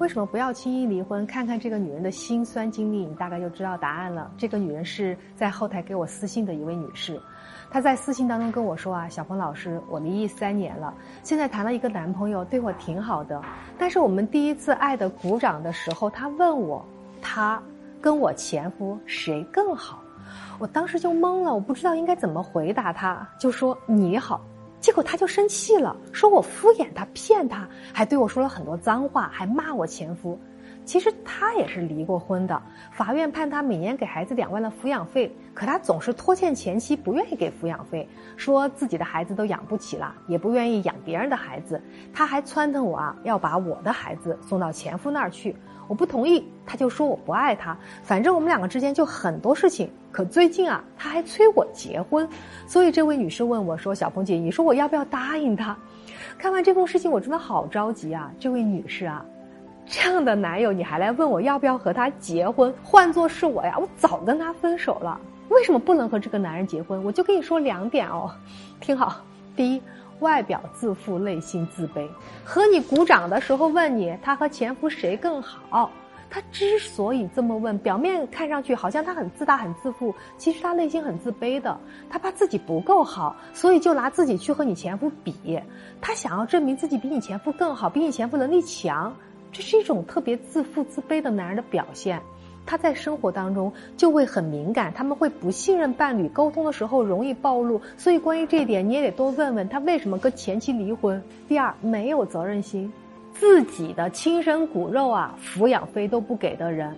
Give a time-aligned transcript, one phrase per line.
[0.00, 1.26] 为什么不要轻易离婚？
[1.26, 4.32] 看看这个女人的辛酸经历，你大概就知道答案了。
[4.38, 7.20] 这个女人是在后台给我私信的一位女士，
[7.70, 13.42] 她在私信当中跟我说啊，小鹏老师，我离异三年了，现在谈了一个男朋友，对我挺好的，
[13.78, 16.82] 但是我们第一次爱的鼓掌的时候，他问我，
[17.20, 17.62] 他
[18.00, 20.02] 跟我前夫谁更好？
[20.58, 24.40] 我当时就懵了，我不知道应该怎么回答他，就说你好。
[24.80, 30.38] 结果他就生气了，说我敷衍他、骗他，还对我说了很多脏话，还骂我前夫。
[30.90, 41.80] 其实他也是离过婚的，法院判他每年给孩子两万的抚养费，可他总是拖欠前妻，不愿意给抚养费，说自己的孩子都养不起了，也不愿意养别人的孩子。
[42.12, 45.54] 他还撺掇我啊，要把我的孩子送到前夫那儿去。
[45.86, 47.78] 我不同意，他就说我不爱他。
[48.02, 49.88] 反正我们两个之间就很多事情。
[50.10, 52.28] 可最近啊，他还催我结婚。
[52.66, 55.76] 所以这位女士问我说：“小鹏姐，你说我要不要答应他？”
[56.36, 58.32] 看完这封事情，我真的好着急啊！
[58.40, 59.24] 这位女士啊，
[59.90, 62.72] 这样的男友你还来问我要不要和他结婚？
[62.82, 65.20] 换做是我呀，我早跟他分手了。
[65.48, 67.02] 为什么不能和这个男人结婚？
[67.02, 68.30] 我就跟你说两点哦，
[68.80, 69.20] 听好。
[69.56, 69.82] 第一。
[70.20, 72.06] 外表自负，内心自卑。
[72.44, 75.90] 和你鼓掌的时候问你，他和前夫谁更好？
[76.28, 81.74] 他之所以这么问，表面看上去好像他很自大、很自负，其实他内心很自卑的。
[82.10, 85.58] 他怕自己不够好，所以就拿自己去和你前夫比。
[86.02, 89.16] 他想要证明自己比你前夫更好，比你前夫能力强。
[89.52, 92.20] 这是一种特别自负、自卑的男人的表现。
[92.66, 97.80] 他在生活当中就会很敏感，他们会不信任伴侣，沟通的时候容易暴露。
[97.96, 101.20] 所以关于这一点，你也得多问问他为什么跟前妻离婚。
[101.48, 102.92] 第二，没有责任心，
[103.32, 106.94] 自己的亲生骨肉啊，抚养费都不给的人，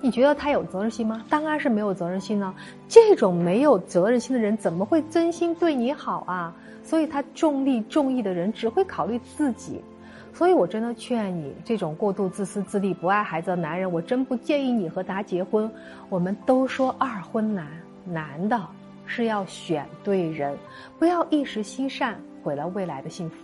[0.00, 1.22] 你觉得他有责任心吗？
[1.28, 2.54] 当然是没有责任心了。
[2.88, 6.54] 这种没有责任心的人，怎么会真心对你好啊？
[6.82, 9.82] 所以他重利重义的人，只会考虑自己。
[10.32, 15.70] 所以，我真的劝你，这种过度自私自利、不爱孩子的男人，我真不建议你和他结婚。
[16.08, 17.66] 我们都说二婚难，
[18.04, 18.58] 难的
[19.04, 20.56] 是要选对人，
[20.98, 23.36] 不要一时心善，毁了未来的幸福。